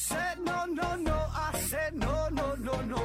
[0.00, 3.02] said no, no, no, I said no, no, no, no.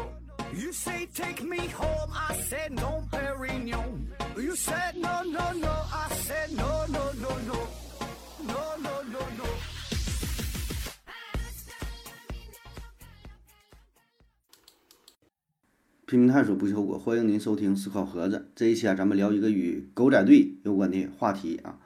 [0.53, 4.07] You say take me home, I said no, Perignon.
[4.37, 7.67] You said no, no, no, I said no, no, no, no.
[8.47, 9.45] No, no, no, no.
[16.07, 18.49] 拼命探索不求果，欢迎您收听思考盒子。
[18.55, 21.77] 这一期啊，咱们聊一个与狗仔队有关的话题啊。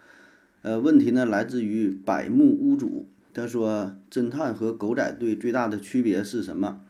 [0.61, 6.81] 呃，问题呢来自于百目屋主，他说：侦探和狗仔队最大的区别是什么？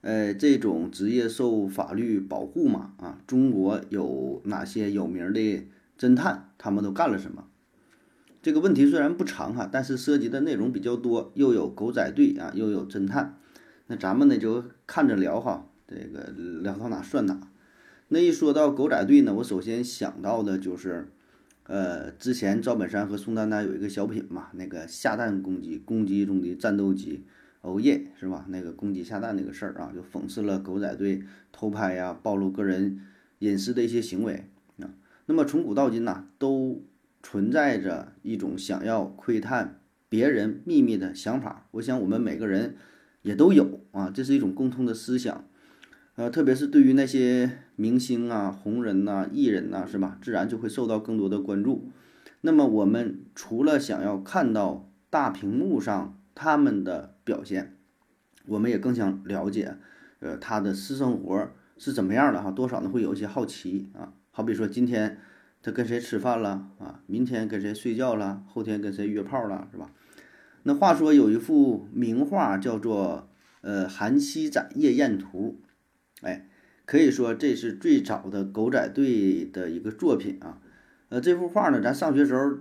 [0.00, 2.92] 呃，这种职业受法律保护吗？
[2.98, 5.66] 啊，中国有哪些有名的
[5.98, 6.50] 侦探？
[6.58, 7.46] 他们都干了什么？
[8.40, 13.38] 这个问题虽然不长哈，但是涉及的内容比较多，又有狗仔队啊，又有侦探。
[13.88, 15.66] 那咱们呢就看着聊哈。
[15.88, 16.32] 这个
[16.62, 17.40] 聊到哪算哪。
[18.08, 21.08] 那一说到狗仔队呢，我首先想到的就是，
[21.68, 27.26] 呃，之前赵本山和宋丹丹有一个小品嘛，那个下蛋公鸡，公鸡中的战斗机，
[27.60, 28.46] 哦耶，是吧？
[28.48, 33.00] 那个公鸡下蛋那个事儿啊，就讽刺了狗仔队偷拍呀、暴露个人
[33.40, 34.46] 隐私的一些行为
[34.80, 34.88] 啊。
[35.26, 36.82] 那么从古到今呐，都
[37.22, 41.68] 存在着一种想要窥探别人秘密的想法。
[41.72, 42.76] 我想我们每个人
[43.20, 45.44] 也都有啊，这是一种共通的思想。
[46.18, 50.18] 呃，特别是对于那些明星啊、红人呐、艺人呐，是吧？
[50.20, 51.92] 自然就会受到更多的关注。
[52.40, 57.76] 那么，我们除了想要看到大屏幕上他们的表现，
[58.46, 59.76] 我们也更想了解，
[60.18, 62.50] 呃，他的私生活是怎么样的哈？
[62.50, 64.12] 多少呢会有一些好奇啊。
[64.32, 65.18] 好比说，今天
[65.62, 67.00] 他跟谁吃饭了啊？
[67.06, 68.42] 明天跟谁睡觉了？
[68.48, 69.92] 后天跟谁约炮了，是吧？
[70.64, 73.28] 那话说有一幅名画叫做
[73.60, 75.60] 《呃韩熙载夜宴图》。
[76.22, 76.48] 哎，
[76.84, 80.60] 可以说这是最早的狗仔队的一个作品啊。
[81.10, 82.58] 呃，这幅画呢，咱上学时候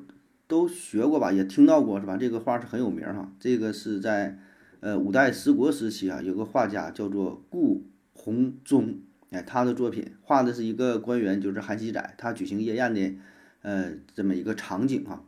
[0.48, 2.16] 都学过吧，也听到过是吧？
[2.18, 3.32] 这个画是很有名哈。
[3.40, 4.38] 这个是在
[4.80, 7.84] 呃五代十国时期啊，有个画家叫做顾
[8.14, 9.00] 闳中，
[9.32, 13.16] 哎，他的作品画的是一个官员，就是韩熙载，他举行夜宴的
[13.64, 15.26] 呃这么一个场景哈，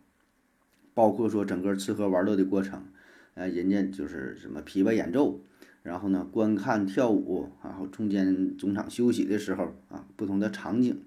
[0.94, 2.86] 包括说整个吃喝玩乐的过程，
[3.34, 5.42] 呃，人家就是什么琵琶演奏。
[5.82, 11.02] 然后呢，观看跳舞，然后中间中场休息的时候啊，不同的场景。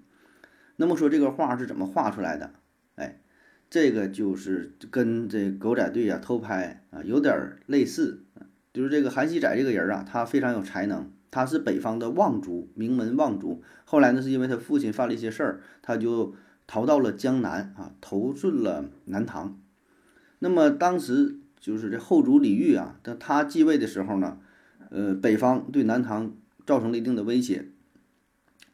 [0.77, 2.51] 那么说这个画是怎么画出来的？
[2.95, 3.21] 哎，
[3.69, 8.23] 这个就是跟这狗仔队啊偷拍啊有点类似。
[8.73, 13.61] 就是这个韩熙载这个人啊，他非常有才能，他是北方的望族，名门望族。
[13.85, 16.33] 后来呢，是因为他父亲犯了一些事儿，他就
[16.65, 19.59] 逃到了江南啊，投顺了南唐。
[20.39, 24.39] 那么当时就是这后主李煜啊，他他继位的时候呢。
[24.93, 26.35] 呃，北方对南唐
[26.67, 27.65] 造成了一定的威胁，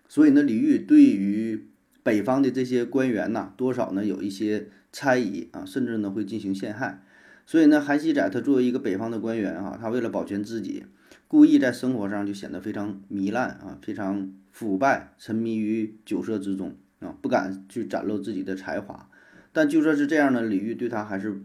[0.10, 1.66] 所以呢，李煜对于
[2.04, 7.02] 北方的这些官员呐，多少呢有一些猜疑啊，甚至呢会进行陷害。
[7.46, 10.84] 所以呢，韩熙载他作为一个北方的官员啊，他为了保全自己，
[11.30, 19.10] 故意在生活上就显得非常糜烂啊，非常腐败，沉迷于酒色之中啊，不敢去展露自己的才华。
[19.54, 21.42] 但就算是这样呢，李煜对他还是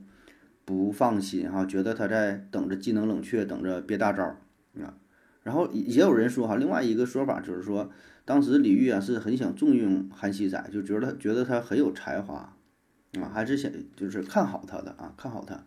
[0.64, 4.36] 不放心哈，觉得他在等着技能冷却，等着憋大招。
[4.82, 4.94] 啊，
[5.42, 7.90] 然后也有人说哈，另外一个说法就是说，
[8.24, 12.56] 当时李煜啊是很想重用韩熙载，就觉得觉得他很有才华，
[13.20, 15.64] 啊，还是想就是看好他的啊，看好他，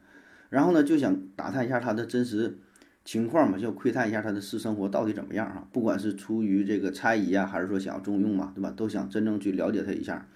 [0.50, 2.58] 然后呢就想打探一下他的真实
[3.06, 8.72] 情况嘛，就窥探一下他的私生活到底怎么样哈，不管是出于这个猜疑啊，还是说想要重用嘛，对吧？
[8.76, 10.28] 都想真正去了解他一下，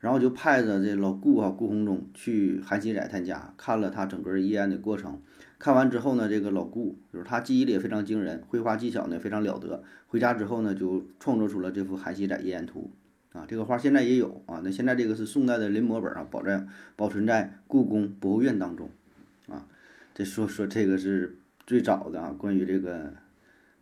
[0.00, 5.20] 然后就派着这老顾啊顾闳中去韩熙载他家看了他整个夜宴的过程。
[5.64, 9.82] 看完之后呢，这个老顾就是他记忆力也非常惊人，绘画技巧呢非常了得。
[10.08, 12.90] 回家之后呢，就创作出了这幅《韩熙载夜宴图》
[13.38, 14.60] 啊，这个画现在也有啊。
[14.62, 16.66] 那现在这个是宋代的临摹本啊，保在
[16.96, 18.90] 保存在故宫博物院当中
[19.48, 19.66] 啊。
[20.12, 23.14] 这说说这个是最早的啊，关于这个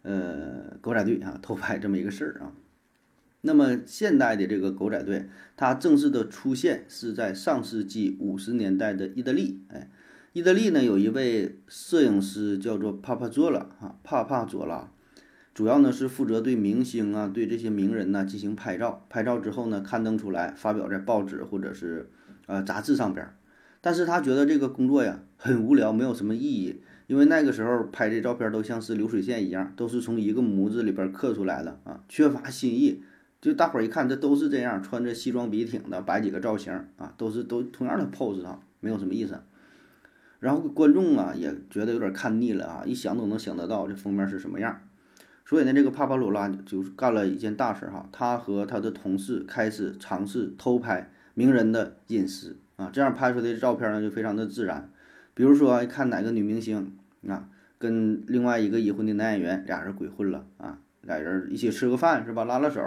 [0.03, 2.53] 呃狗仔队啊偷拍这么一个事儿啊。
[3.41, 9.91] 那么现代的这个狗仔队，它正式的出现是在上世纪五十年代的意大利，哎。
[10.33, 14.91] 意大利呢有一位摄影师叫做帕帕佐拉啊，帕帕佐拉，
[15.53, 22.09] 主要呢是负责对明星啊、对这些名人呢进行拍照，拍照之后呢刊登出来，发表在报纸或者是
[22.47, 23.29] 呃杂志上边。
[23.83, 33.03] 但是他觉得这个工作呀很无聊，没有什么意义，因为那个时候拍的照片都像是流水线一样，都是从一个模子里边刻出来的啊，缺乏新意。
[33.43, 39.39] 就大伙儿一看，这都是这样，穿着西装笔挺的，摆几个造型啊，都是都同样的 pose 啊，没有什么意思。
[40.43, 44.81] 然后观众啊也觉得有点看腻了啊，一想都能想得到这封面是什么样，
[45.47, 54.91] 所以呢，这个帕帕罗拉就是干了一件大事哈，他和他的同事开始尝试偷拍名人的隐私啊，这样拍出来的照片呢就非常的自然。
[55.33, 56.93] 比如说看哪个女明星
[57.29, 57.49] 啊
[57.79, 62.45] 跟另外一个已婚的男演员俩人鬼混了啊，俩人一起吃个饭是吧？
[62.45, 62.83] 拉拉手，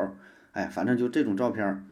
[0.51, 1.85] 哎，反正就这种照片，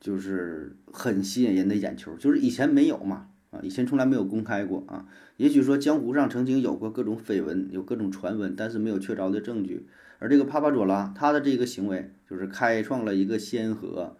[0.00, 3.28] 就是很吸引人的眼球，就是以前没有嘛。
[3.52, 5.06] 啊，以前从来没有公开过啊。
[5.36, 9.86] 也许说江湖上曾经有过各种绯闻，有各种传闻，但是没有确凿的证据。
[10.18, 14.16] 而这个帕帕佐拉，他的这个行为就是开创了一个先河，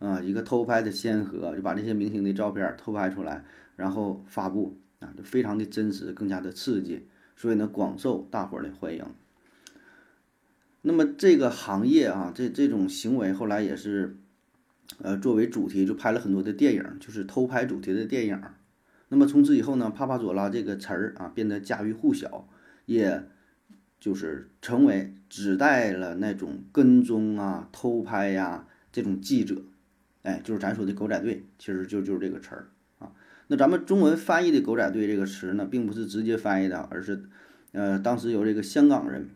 [0.00, 3.44] 啊，一个偷拍的先河，就把这些明星的照片偷拍出来，
[3.76, 7.06] 然后发布啊，就非常的真实，更加的刺激，
[7.36, 9.04] 所以呢，广受大伙儿的欢迎。
[10.82, 14.18] 那么这个行业啊，这这种行为后来也是，
[14.98, 18.42] 呃，作为主题就拍了很多的电影，就是偷拍主题的电影。
[19.14, 22.48] 那么从此以后呢，帕帕佐拉这个词儿啊变得家喻户晓，
[22.84, 23.28] 也
[24.00, 29.62] 就是成为指代了那种跟踪啊、偷拍呀这种记者，
[30.24, 32.66] 哎，就是咱说的狗仔队，其实就就是这个词儿
[32.98, 33.12] 啊。
[33.46, 37.22] 那咱们中文翻译的狗仔队这个词呢，并不是直接翻译的，而是
[37.70, 39.30] 呃当时由这个香港人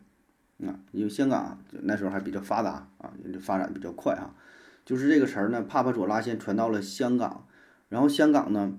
[0.67, 4.35] 啊，因为香港那时候还比较发达啊，发展比较快啊，
[4.83, 7.47] 就是这个词儿呢，帕帕佐拉先传到了香港，
[7.87, 8.77] 然后香港呢。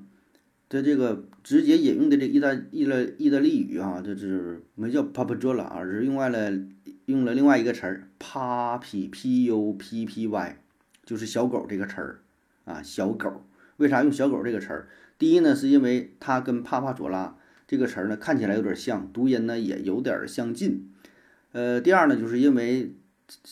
[0.71, 6.53] 在这个直接引用的这意大意大意大利语啊，这是没叫 papajola，而是用外了
[7.07, 10.57] 用了另外一个词儿 puppy p u p p y，
[11.05, 12.21] 就是小狗这个词儿
[12.65, 13.45] 啊，小狗。
[13.79, 14.89] 为啥用小狗这个词儿？
[15.19, 20.89] 第一呢，是因为它跟帕帕佐拉这个词儿呢看起来有点像，读音呢也有点相近。
[21.51, 22.95] 呃，第二呢，就是因为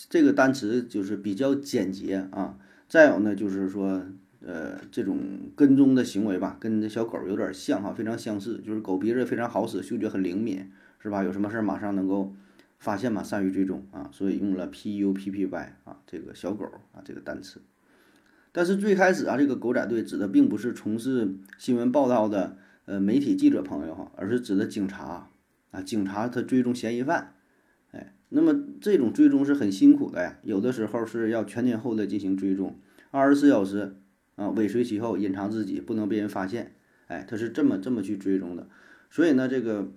[0.08, 2.56] 这个单词就是比较简洁啊。
[2.88, 4.06] 再有呢，就是说。
[4.40, 5.18] 呃，这种
[5.56, 10.70] 跟踪的行为吧，跟这小狗有点像哈，非常相似，就是狗鼻子非常好使，嗅觉很灵敏，
[11.00, 11.24] 是吧？
[11.24, 12.32] 有什么事儿马上能够
[12.78, 17.60] 发现嘛，善于追踪啊，所以用了 P U P P Y 啊，这个小狗啊这个单词。
[18.52, 25.28] 但是最开始啊，这个狗仔队指的并不是从事新闻报道的呃媒体记者朋友哈，而是指的警察
[25.72, 27.34] 啊，警察他追踪嫌疑犯，
[27.90, 32.78] 哎，那么这种追踪是很辛苦的呀，有的时候是要全天候的进行追踪，
[33.10, 33.96] 二十四小时。
[34.38, 36.72] 啊，尾随其后，隐藏自己，不能被人发现。
[37.08, 38.68] 哎，他是这么这么去追踪的。
[39.10, 39.90] 所以呢，这个，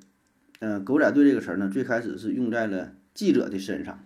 [0.59, 4.03] 呃，狗仔队这个词儿呢，最开始是用在了记者的身上，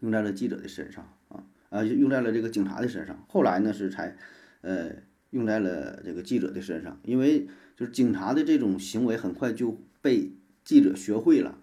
[0.00, 3.24] 用在了记者的身上啊啊，用在了这个警察的身上。
[3.26, 4.16] 后来呢，是才，
[4.60, 4.90] 呃，
[5.30, 11.58] 用在了这个记者的身上，因为就是警察的这种行为很快就被记者学会了，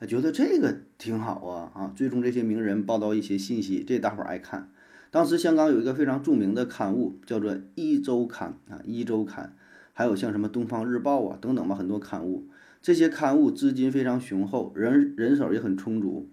[0.00, 4.72] 他觉得这个挺好啊啊，追踪这些名人，报道一些信息，这大伙儿爱看。
[5.10, 9.56] 当时香港有一个非常著名的刊物，叫做《一周刊》啊，《一周刊》，
[9.94, 12.46] 还有像什么《东方日报》啊等等吧，很多刊物。
[12.82, 16.28] 这些刊物资金非常雄厚，人人手也很充足。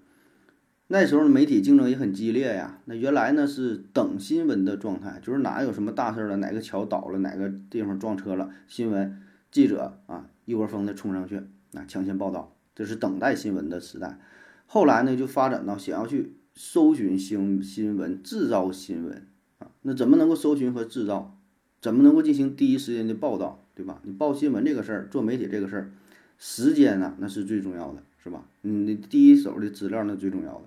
[0.87, 2.79] 那时候的媒体竞争也很激烈呀。
[2.85, 11.37] 那原来呢是等新闻的状态，就是哪有什么大事了，哪个桥倒了，哪个地方撞车了，新闻记者啊一窝蜂的冲上去，
[11.73, 14.19] 啊抢先报道，这是等待新闻的时代。
[14.67, 16.35] 后来呢就发展到想要去。
[16.55, 19.27] 搜寻新新闻，制造新闻
[19.59, 21.37] 啊，那怎么能够搜寻和制造？
[21.81, 24.01] 怎么能够进行第一时间的报道，对吧？
[24.03, 25.91] 你报新闻这个事儿，做媒体这个事儿，
[26.39, 28.45] 时间呢，那是最重要的，是吧？
[28.61, 30.61] 你的第一手的资料那最重要的。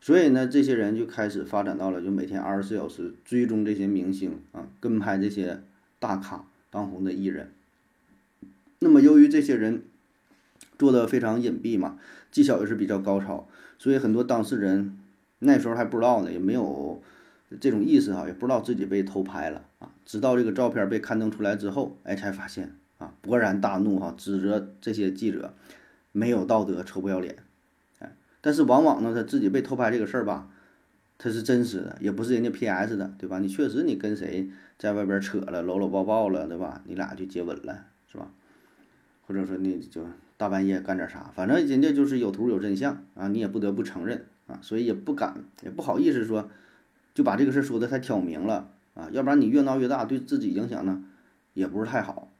[0.00, 5.60] 所以呢，这些人就开始发展到了，就每天二十四小时追踪这些明星啊，跟拍这些
[5.98, 7.50] 大咖当红的艺人。
[8.78, 9.82] 那么由于这些人
[10.78, 11.98] 做的非常隐蔽嘛，
[12.30, 14.96] 技巧也是比较高超，所以很多当事人。
[15.38, 17.02] 那时候还不知道呢，也没有
[17.60, 19.90] 这种意识哈，也不知道自己被偷拍了啊。
[20.04, 25.54] 直到这个照片被刊登出来之后，哎，才发现啊，勃然大怒哈，指责这些记者
[26.12, 27.36] 没有道德、臭不要脸。
[27.98, 30.48] 哎，但是往往呢，他自己被偷拍这个事儿吧，
[31.18, 33.38] 他是真实的，也不是人家 PS 的，对吧？
[33.38, 36.82] 你确实你跟谁在外边扯了、搂搂抱抱了，对吧？
[36.86, 38.30] 你俩就接吻了，是吧？
[39.26, 44.24] 或者说你就大半夜干点啥，反正人家就是有图有真相啊，你也不得不承认。
[44.46, 46.48] 啊，所以也不敢，也不好意思说，
[47.14, 51.04] 就把这个事儿说的太挑明了啊，要不然你越闹越大，对自己影响呢，
[51.54, 52.32] 也不是太好。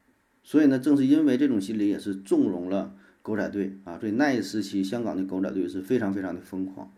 [0.42, 3.98] 所以呢，正是因为这种心理，也是纵容了狗仔队啊。
[3.98, 6.92] 所以那一时期，香港的狗仔队是非常非常的疯狂。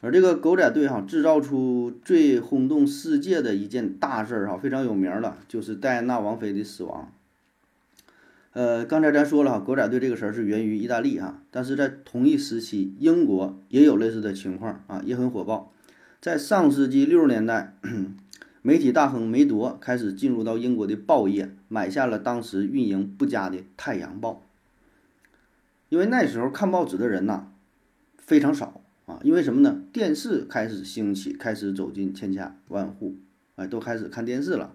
[0.00, 7.12] 而这个狗仔队哈，制造出最轰动世界的一件大事儿哈，非常有名了，就是戴安娜王妃的死亡。
[8.52, 15.72] 呃，刚才咱说了哈，狗仔队这个词儿是源于意大利哈，但是在同一时期，英国也有类似的情况啊，也很火爆。
[16.20, 17.76] 在上世纪六十年代，
[18.62, 24.32] 媒体大亨梅铎开始进入到英国的报业，买下了当时运营不佳的《太阳报》，
[25.88, 27.46] 因为那时候看报纸的人呐
[28.18, 29.80] 非常少啊，因为什么呢？
[29.92, 33.14] 电视开始兴起，开始走进千家万户，
[33.54, 34.74] 哎，都开始看电视了。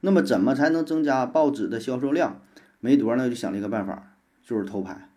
[0.00, 2.42] 那么，怎么才能增加报纸的销售量？
[2.84, 5.08] 梅铎呢就想了一个办法，就是偷拍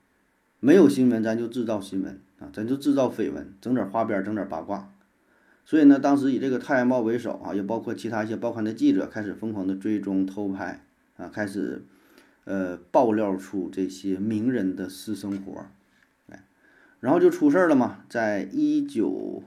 [0.61, 4.89] 没有新闻咱就制造新闻啊，咱就制造绯闻，整点花边，整点八卦。
[5.65, 10.85] 所以呢，当时以这个《太阳报》为首啊，也包括其他一些报刊的记者开始疯狂的追踪偷拍
[11.17, 11.83] 啊，开始
[12.45, 15.65] 呃爆料出这些名人的私生活，
[16.29, 16.45] 哎，
[17.01, 18.05] 然后就出事儿了嘛。
[18.07, 19.43] 在一九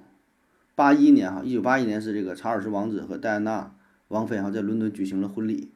[0.75, 3.75] 八一年哈，一九八一年是这个查尔斯王子和戴安娜
[4.09, 5.73] 王妃哈在伦敦举行了婚礼，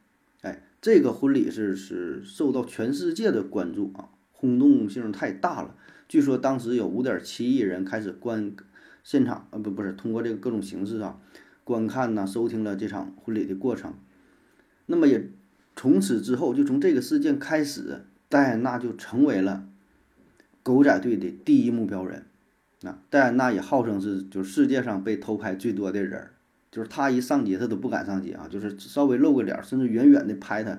[0.85, 5.75] 这个婚礼是是受到全世界的关注啊，轰动性太大了。
[6.07, 8.55] 据说当时有五点七亿人开始观。
[9.03, 11.19] 现场啊不不是通过这个各种形式啊，
[11.65, 13.95] 观看呐收听了这场婚礼的过程，
[14.85, 15.31] 那么也
[15.75, 19.67] 从此之后就从这个事件开始，戴安娜就成为了
[20.63, 22.27] 狗仔队的第一目标人。
[22.83, 26.29] 啊，戴安娜也号称是就世界上被偷拍最多的人，
[26.75, 30.77] 就是他一上街他都不敢上街啊，就是稍微露个脸，甚至远远的拍他，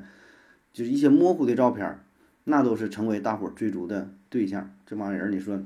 [0.73, 1.97] 就是一些模糊的照片，
[2.43, 4.69] 那都是成为大伙追逐的对象。
[4.85, 5.57] 这帮人你说。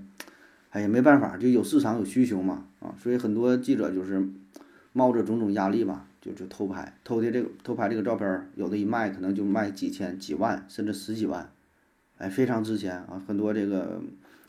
[0.72, 4.24] 哎呀，没办法，就有市场有需求嘛，啊，所以很多记者就是
[4.94, 11.50] 冒着种种压力吧，就就偷拍，偷的这个偷拍这个照片，有的一卖可能就卖几千、几万，甚至十几万，
[12.20, 13.20] 哎，非常值钱啊！
[13.28, 14.00] 很多这个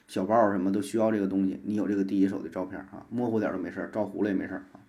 [0.08, 4.79] 小报什么都需要这个东西，你有这个第一手的照片啊，模糊点都没事儿，照糊了也没事儿啊。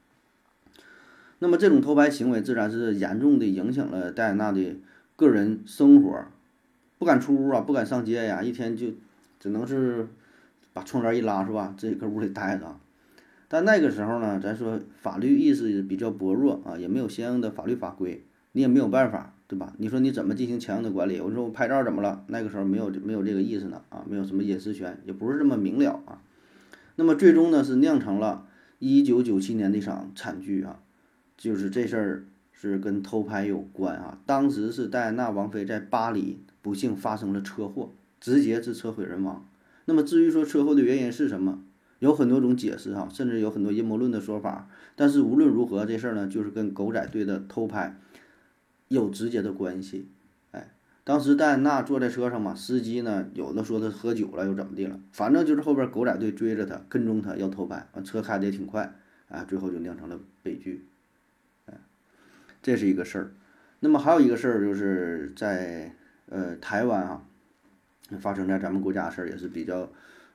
[1.42, 4.78] 那么这种偷拍行为自然是严重的影响了戴安娜的
[5.18, 6.24] 个人生活，
[6.98, 8.88] 不敢出屋啊，不敢上街呀，一天就
[9.38, 10.08] 只能是。
[10.74, 11.76] 把窗帘一拉是吧？
[11.78, 12.80] 自己搁屋里待着。
[13.50, 19.74] 但那个时候呢，咱说法律意识比较薄弱啊，也没有相应的法律法规，你也没有办法，对吧？
[19.80, 21.20] 你说你怎么进行强硬的管理？
[21.20, 22.24] 我说我拍照怎么了？
[22.28, 26.22] 那个时候没有没有这个意思呢啊，没有什么隐私权，也不是这么明了啊。
[26.96, 28.48] 那么最终呢，是酿成了
[28.80, 30.80] 一九九七年的一场惨剧啊，
[31.42, 34.20] 就是这事儿是跟偷拍有关啊。
[34.28, 39.44] 当时是戴安娜王妃在巴黎不幸发生了车祸，直接是车毁人亡。
[39.86, 41.64] 那么至于说车祸的原因是什么，
[41.98, 44.70] 有很多种解释哈，甚至有很多阴谋论的说法。
[44.96, 47.98] 但是无论如何，这事儿呢，就是跟狗仔队的偷拍
[48.88, 50.10] 有直接的关系。
[50.52, 58.94] 哎，当时戴安娜坐在车上嘛，司机呢有的说他喝酒了又怎么地了，反正就是后边狗仔队追着他跟踪他要偷拍，完车开的也挺快，
[59.28, 60.86] 啊，最后就酿成了悲剧。
[62.62, 63.32] 这是一个事儿。
[63.80, 65.94] 那么还有一个事儿就是在
[66.30, 67.24] 呃台湾啊。
[68.20, 69.89] 发生在咱们国家的事儿也是比较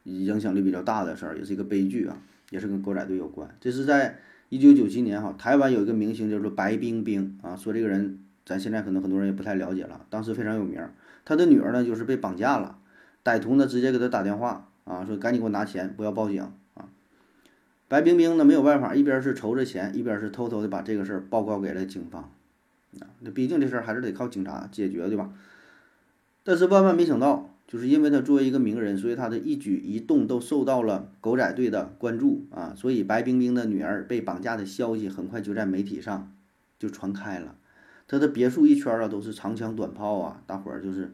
[0.04, 2.16] 影响力比较大的事儿，也是一个悲剧啊，
[2.48, 3.54] 也是跟狗仔队有关。
[3.60, 4.18] 这是在
[4.48, 10.80] 一九九七年哈，台湾有一个明星叫做白冰冰啊，说这个人咱现在可能很多人也不太了解了，当时非常有名。
[11.26, 12.78] 他的女儿呢就是被绑架了，
[13.22, 16.50] 歹徒呢直接给他打电话啊，说赶紧给我拿钱，不要报警。
[17.88, 22.32] 白冰冰呢没有办法，一边是筹着钱，一边是偷偷的把这个事儿报告给了警方
[23.00, 23.06] 啊。
[23.20, 25.32] 那毕竟这事儿还是得靠警察解决对吧？
[26.42, 27.52] 但是万万没想到。
[27.68, 36.32] 就是因为他作为一个名人，所以他的一举一动都受到了狗仔队的关注啊，所以白冰冰的女儿被绑架的消息很快就在媒体上
[36.78, 37.56] 就传开了。
[38.06, 41.12] 他的别墅一圈啊都是长枪短炮啊，大伙儿就是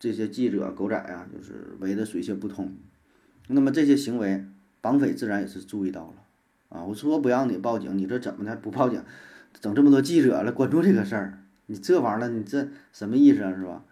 [0.00, 2.74] 这些记者狗仔啊，就是围得水泄不通。
[3.46, 4.44] 那么这些行为，
[4.86, 6.14] 绑匪自然也是注意到了
[6.68, 6.84] 啊。
[6.84, 9.02] 我说不让你报警，你这怎么的不报警，
[9.60, 13.82] 整这么多记者来关注这个事儿，你这玩意儿你这什么意思啊，是吧？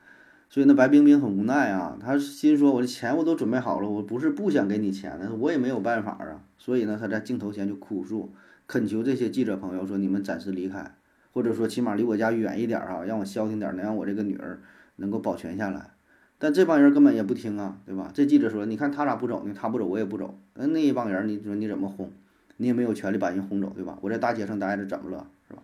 [0.49, 8.33] 所以那白冰冰很无奈啊，她心说：“我的钱我都准备好了，我不是不想给你钱呢，我也没有办法啊。”所以呢，她在镜头前就哭诉，
[8.69, 10.95] 恳求这些记者朋友说：“你们暂时离开，
[11.33, 14.61] 或者说起码离我家远一点啊，让我消停点，能让我这个女儿
[14.97, 15.91] 能够保全下来。”
[16.39, 18.11] 但这帮人根本也不听啊，对吧？
[18.13, 19.55] 这记者说：“你看他咋不走呢？
[19.55, 20.39] 他不走，我也不走。
[20.55, 22.11] 那那一帮人，你说你怎么轰？
[22.57, 23.99] 你也没有权利把人轰走，对吧？
[24.03, 25.63] 我在大街上待着怎么了？”是吧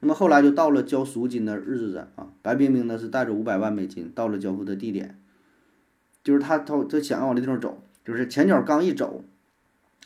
[0.00, 5.18] 那么后来就到了交赎金的日子啊，白冰冰呢是带着五百万美金到了交付的地点，
[6.22, 9.24] 就是他他他想要往那地方走，就是前脚刚一走，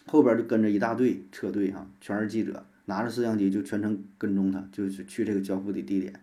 [0.07, 6.15] 后边就跟着一大队车队哈，全是记者，拿着摄像机就全程跟踪他，就是去这个交付的地点。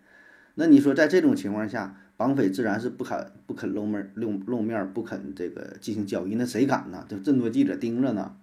[0.55, 7.05] 那你说在这种情况下，绑匪自然是不肯不肯露面露露面，不肯这个进行交易，那谁敢呢？
[7.07, 8.35] 就这么多记者盯着呢，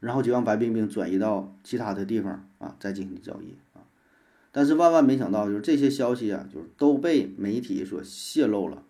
[0.00, 3.80] 然后就让白冰冰转移到其他的地方啊，再进行交易啊。
[4.52, 8.84] 但是万万没想到，就是这些消息啊，就是都被媒体所泄露了。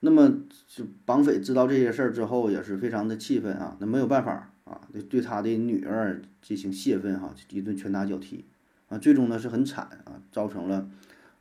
[0.00, 3.76] 那么，就绑匪知道这些事儿之后，也是非常的气愤啊。
[3.78, 8.46] 那没有办法啊，就对他的女儿进行泄愤哈，一顿拳打脚踢
[8.88, 8.96] 啊。
[8.96, 10.88] 最终呢是很惨啊，造成了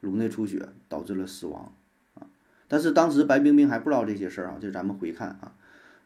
[0.05, 1.73] 颅内出血，导致了死亡
[2.13, 2.25] 啊。
[2.69, 5.51] 但是当时白冰冰还不知道这些事儿啊，就咱们回看啊，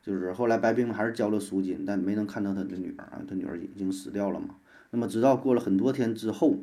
[0.01, 4.55] 就是后来白冰冰还是交了赎金，但没能看到他的女儿啊，他女儿已经死掉了嘛。
[4.89, 6.57] 那么直到过了很多天之后。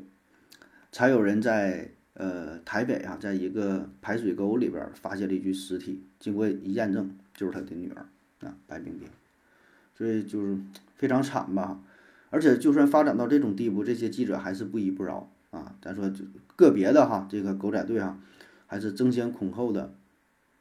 [0.93, 8.07] 才有人在呃，台北啊，在一个排水沟里边发现了一具尸体，经过一验证，就是他的女儿
[8.47, 9.07] 啊，白冰冰，
[9.95, 10.57] 所以就是
[10.95, 11.78] 非常惨吧。
[12.31, 15.75] 而且就算发展到这种地步，这些记者还是不依不饶啊。
[15.83, 16.25] 咱说就
[16.56, 18.18] 个别的哈，这个狗仔队啊，
[18.66, 19.94] 还是争先恐后的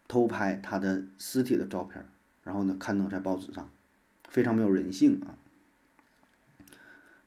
[0.08, 2.06] 偷拍他的尸体的照片，
[2.44, 3.70] 然后呢刊登在报纸上，
[4.30, 5.34] 非常没有人性啊。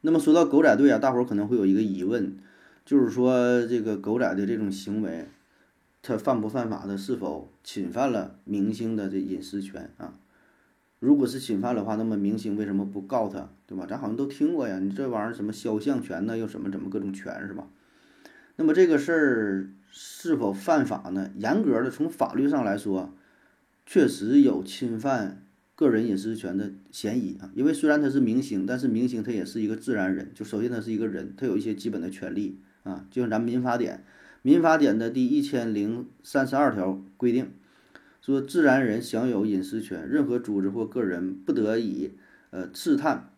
[0.02, 2.38] 那么说到狗仔队啊，大伙儿可能会有一个疑问。
[2.84, 5.26] 就是说，这个狗仔的这种行为，
[6.00, 6.96] 他犯不犯法的？
[6.96, 10.14] 是否侵犯了明星的这隐私权啊？
[10.98, 13.84] 如果是侵犯的话，那么明星为什么不告他，对吧？
[13.86, 16.38] 咱好像都听过呀，你这玩意儿什么肖像权呢？
[16.38, 17.66] 又什么怎么各种权是吧？
[18.60, 21.30] 那么这个事儿是否犯法呢？
[21.36, 23.14] 严格的从法律上来说，
[23.86, 25.46] 确实有侵犯
[25.76, 27.52] 个人隐私权的嫌疑啊。
[27.54, 32.58] 因为虽然他是明星，但是明星他也是一个自然人，就首先他是一个人，他有一些基本的权利。
[32.82, 34.04] 啊，就像咱们民法典，
[34.42, 37.52] 民法典的第一千零三十二条规定，
[38.20, 42.12] 说自然人享有隐私权，任何组织或个人不得以
[42.50, 43.30] 呃刺探、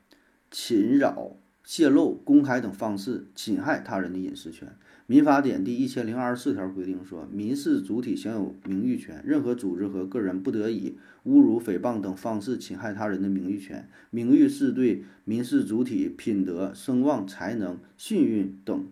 [0.50, 1.36] 侵扰、
[1.70, 4.76] 泄露、公开等方式侵害他人的隐私权。
[5.06, 13.88] 民法典第一千零二十四条规定说，民事主体享有名誉权，任何组织和个人不得以侮辱、诽谤等方式侵害他人的名誉权。
[14.10, 18.88] 名誉是对民事主体品德、声望、才能、信誉等。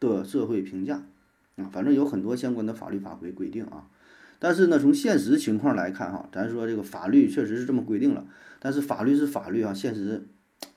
[0.00, 1.04] 的社会评价，
[1.58, 3.86] 啊，反正有很多相关的法律法规规定啊，
[4.40, 8.26] 但是呢，从现实情况来看哈，咱说这个法律确实是这么规定了，
[8.58, 10.26] 但是法律是法律啊，现实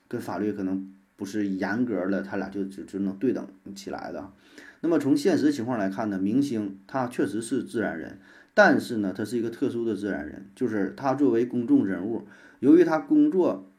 [0.06, 4.32] 跟法律可能不是严格的，他俩就只只能对等起来的。
[4.80, 8.20] 那么从现实情况来看呢，明星他确实是自然人，
[8.52, 12.26] 但是呢，他是一个特殊的自然人，就是他作为公众人物，
[12.60, 13.70] 由于他工作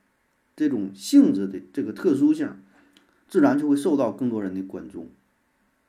[0.56, 2.50] 这种性质的这个特殊性，
[3.28, 5.12] 自然就会受到更多人的关注。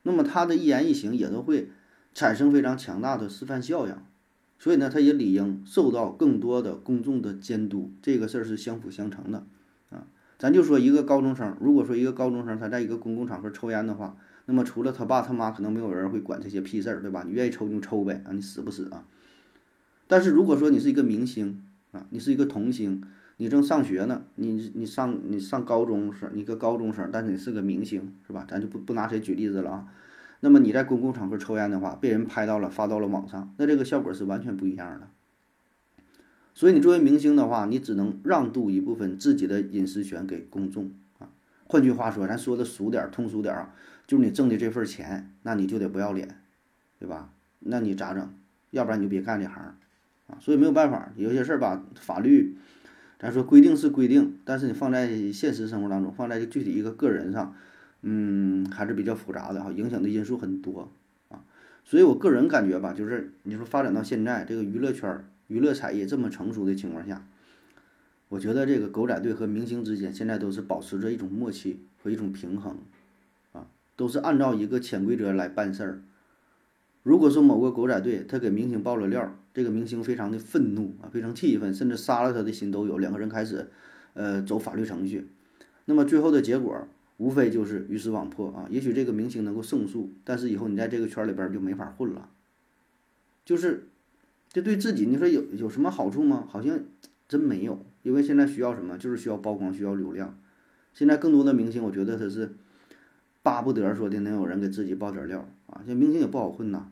[0.03, 1.70] 那么他的一言一行也都会
[2.12, 3.97] 产生非常强大的示范效应，
[4.59, 9.47] 所以呢，他也理应受到更多的公众的监督，这个事儿是相辅相成的。
[10.38, 17.25] 咱就说一个高中生，如果说一个高中生他在一个公共场合抽烟的话，那么除了他爸他妈，可能没有人会管这些屁事儿，对吧？
[17.27, 19.05] 你愿意抽就抽呗，啊，你死不死啊？
[20.07, 23.03] 但是如果说你是一个明星啊，你是一个童星。
[23.38, 28.46] 你正上学呢，你你上你上高中生，你个高中生，但是你是个明星，是吧？
[28.49, 29.88] 咱就不不拿谁举例子了啊。
[30.40, 35.09] 那么你在公共场合抽烟的话，被人拍到了，发到了网上，那这个效果是完全不一样的。
[36.57, 41.29] 所以你作为明星的话，你只能让渡一部分自己的隐私权给公众啊。
[41.66, 43.75] 换句话说，咱说的俗点、通俗点啊，
[44.07, 46.40] 就是你挣的这份钱，那你就得不要脸，
[46.99, 47.29] 对吧？
[47.59, 48.33] 那你咋整？
[48.71, 49.77] 要不然你就别干这行
[50.29, 50.38] 啊。
[50.40, 52.57] 所以没有办法，有些事儿吧，法律。
[53.19, 57.55] 咱说规定是规定，但是你放在现实生活当中，放在具体一个个人上，
[58.01, 60.90] 嗯，还是比较复杂的哈，影响的因素很多
[61.29, 61.45] 啊。
[61.85, 67.26] 所以我个人感觉吧，就是你说发展到现在这个娱乐圈、娱乐产业这么成熟的情况下，
[68.28, 72.78] 我觉得这个狗仔队和明星之间现在都是保持着一种默契和一种平衡
[73.52, 76.02] 啊，都是按照一个潜规则来办事儿。
[77.02, 82.98] 如果说某个狗仔队他给明星爆了料，这个明星非常的愤怒啊，非常气愤，甚至杀了他的心都有。
[82.98, 83.70] 两个人开始，
[84.14, 85.28] 呃，走法律程序。
[85.85, 88.66] 那么最后的结果无非就是鱼死网破啊。
[88.68, 92.28] 也许这个明星能够胜诉，但是以后你在这个圈里边就没法混了。
[93.44, 93.87] 就是，
[94.57, 96.47] 这对自己你说有有什么好处吗？
[96.49, 96.81] 好像
[97.29, 98.97] 真没有，因为现在需要什么？
[98.97, 100.35] 就是需要曝光，需要流量。
[100.95, 102.55] 现在更多的明星，我觉得他是
[103.42, 105.83] 巴不得说的能有人给自己爆点料啊。
[105.87, 106.88] 这明星也不好混呐。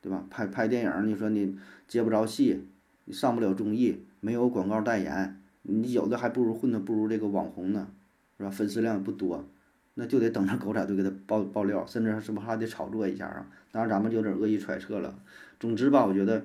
[0.00, 0.24] 对吧？
[0.30, 1.56] 拍拍电影，你说你
[1.88, 2.68] 接不着戏，
[3.06, 7.88] 你上不了综艺，没有广告代言，你有的还不如混的不如这个网红呢，
[8.38, 8.50] 是吧？
[8.50, 9.44] 粉丝量也不多，
[9.94, 13.50] 那就得等着狗仔队给他爆爆料，甚至是不还得炒作一下啊？
[13.72, 15.18] 当然咱们就有点恶意揣测了。
[15.58, 16.44] 总之吧，我觉得，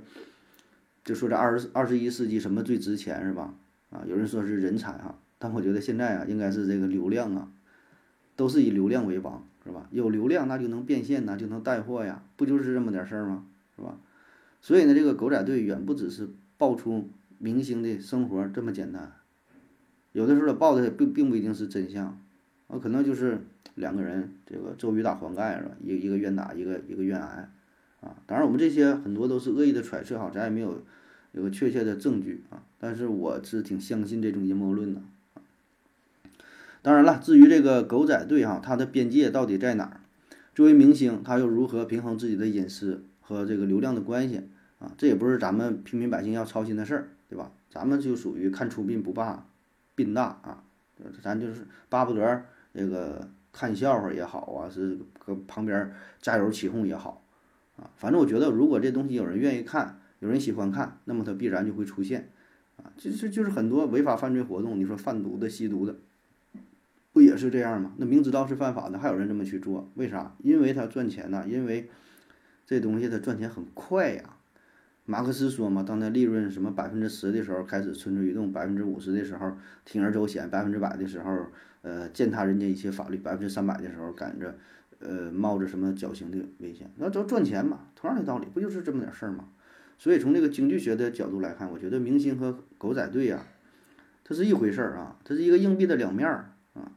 [1.05, 3.53] 就说这二十二十一世纪什么最值钱是吧？
[3.91, 7.49] 啊，有人说是人才哈，但我觉得现在啊，应该是这个流量啊，
[8.35, 9.47] 都是以流量为王。
[9.67, 9.87] 是吧？
[9.89, 13.47] 有流量那就能变现呐，就能带货呀，不就是这么点事儿吗？
[13.75, 13.97] 是吧？
[14.61, 19.11] 所以呢，这个狗仔队远不只是爆出明星的生活这么简单，
[20.11, 22.05] 有的时候他爆的并并不一定是真相，
[22.67, 23.39] 啊，可能就是
[23.73, 25.71] 两个人这个周瑜打黄盖是吧？
[25.81, 27.49] 一一个愿打，一个一个愿挨，
[28.05, 30.83] 啊，当然我们这些很多都是恶意的揣测哈，咱也没有
[31.31, 35.01] 有个确切的证据啊，但是我是挺相信这种阴谋论的。
[36.81, 40.01] 当然了，至于这个狗仔队哈，它的边界到底在哪儿？
[40.53, 44.43] 作为明星，他又如何平衡自己的隐私和这个流量的关系
[44.77, 44.93] 啊？
[44.97, 47.51] 这也不是咱们平民百姓要操心的事儿，对吧？
[47.71, 49.45] 咱们就属于看出殡不怕
[49.95, 50.63] 殡大啊，
[51.21, 55.91] 咱就是巴不得这个看笑话也好啊，是搁旁边
[56.21, 57.24] 加油起哄也好
[57.77, 62.29] 啊，反正我觉得如果这东西有人愿意看，有人喜欢看，那么它必然就会出现
[62.77, 62.91] 啊。
[62.97, 65.95] 其实就是很多违法犯罪活动，你说贩毒的、吸毒的，
[67.11, 67.93] 不也是这样吗？
[67.97, 70.35] 那明知道是犯法的，还有人这么去做，为啥？
[70.41, 71.89] 因为他赚钱呐，因为
[72.65, 74.23] 这东西它赚钱很快呀。
[75.07, 81.45] 马克思说嘛，当他利润什么百分之十的时候，开始蠢蠢欲动；百分之五十的时候，铤而走险；百分之百的时候，
[81.83, 84.57] 呃，践踏人家一些法律；百分之三百的时候，赶着，
[85.07, 86.91] 呃，冒着什么绞刑的危险。
[86.97, 89.49] 那都赚钱嘛，同样的道理，不就是这么点事儿吗？
[89.97, 93.45] 所以从这个经济学的角度来看，我觉得明星和狗仔队呀，
[94.23, 96.91] 它是一回事儿啊，它是一个硬币的两面儿啊。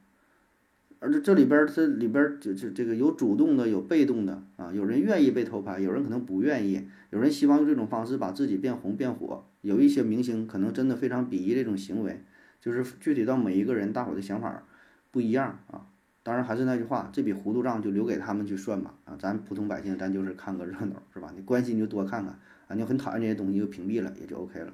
[0.98, 4.72] 而这这里边儿，这里边儿就就这个有主动的，有被动的啊。
[4.72, 6.88] 有人愿意被偷拍，有人可能不愿意。
[7.10, 9.44] 有人希望用这种方式把自己变红变火。
[9.60, 12.24] 有一些明星可能真的非常鄙夷这种行为，
[12.60, 14.64] 就是具体到每一个人，大伙的想法
[15.12, 15.86] 不一样啊。
[16.22, 19.16] 当然还是那句话，这笔糊涂账就留给他们去算吧啊。
[19.20, 21.32] 咱普通百姓，咱就是看个热闹，是吧？
[21.34, 22.74] 你关心就多看看啊。
[22.74, 24.72] 你很讨厌这些东西就屏蔽了，也就 OK 了。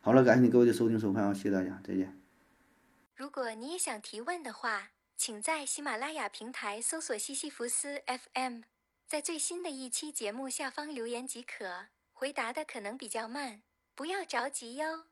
[0.00, 2.18] 好了，感谢你各位的收听收看啊，谢谢大家，再见。
[3.14, 4.90] 如果你也想提问的话。
[5.18, 8.60] 请在喜马拉雅平台搜索西西弗斯 FM，
[9.06, 11.86] 在最新的一期节目下方留言即可。
[12.12, 13.62] 回答的可能比较慢，
[13.94, 15.04] 不要着急哟。